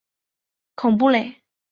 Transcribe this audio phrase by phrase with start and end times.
[0.73, 1.43] 孔布雷。